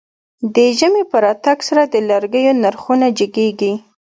[0.55, 3.73] د ژمی په راتګ سره د لرګيو نرخونه جګېږي.